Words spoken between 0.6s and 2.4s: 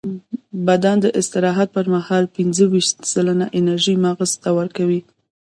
بدن د استراحت پر مهال